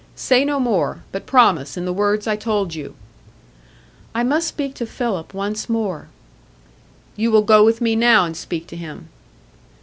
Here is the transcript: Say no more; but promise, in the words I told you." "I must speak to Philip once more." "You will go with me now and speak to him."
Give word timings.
Say 0.15 0.43
no 0.43 0.59
more; 0.59 1.03
but 1.11 1.27
promise, 1.27 1.77
in 1.77 1.85
the 1.85 1.93
words 1.93 2.25
I 2.25 2.35
told 2.35 2.73
you." 2.73 2.95
"I 4.15 4.23
must 4.23 4.47
speak 4.47 4.73
to 4.77 4.87
Philip 4.87 5.31
once 5.31 5.69
more." 5.69 6.07
"You 7.15 7.29
will 7.29 7.43
go 7.43 7.63
with 7.63 7.81
me 7.81 7.95
now 7.95 8.25
and 8.25 8.35
speak 8.35 8.65
to 8.69 8.75
him." 8.75 9.09